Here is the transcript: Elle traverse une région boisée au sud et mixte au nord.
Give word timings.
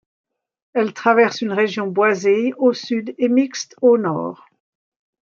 Elle 0.73 0.93
traverse 0.95 1.41
une 1.41 1.51
région 1.51 1.85
boisée 1.85 2.53
au 2.57 2.73
sud 2.73 3.13
et 3.19 3.29
mixte 3.29 3.75
au 3.83 3.99
nord. 3.99 4.47